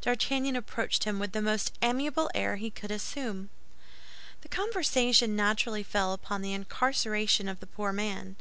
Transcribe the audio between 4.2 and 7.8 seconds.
The conversation naturally fell upon the incarceration of the